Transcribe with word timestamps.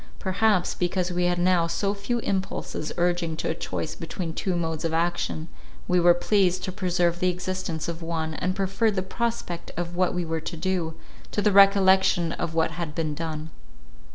Perhaps, 0.17 0.73
because 0.73 1.11
we 1.11 1.25
had 1.25 1.37
now 1.37 1.67
so 1.67 1.93
few 1.93 2.17
impulses 2.21 2.91
urging 2.97 3.37
to 3.37 3.49
a 3.49 3.53
choice 3.53 3.93
between 3.93 4.33
two 4.33 4.55
modes 4.55 4.83
of 4.83 4.95
action, 4.95 5.47
we 5.87 5.99
were 5.99 6.15
pleased 6.15 6.63
to 6.63 6.71
preserve 6.71 7.19
the 7.19 7.29
existence 7.29 7.87
of 7.87 8.01
one, 8.01 8.33
and 8.33 8.55
preferred 8.55 8.95
the 8.95 9.03
prospect 9.03 9.69
of 9.77 9.95
what 9.95 10.15
we 10.15 10.25
were 10.25 10.41
to 10.41 10.57
do, 10.57 10.95
to 11.29 11.39
the 11.39 11.51
recollection 11.51 12.31
of 12.31 12.55
what 12.55 12.71
had 12.71 12.95
been 12.95 13.13
done. 13.13 13.51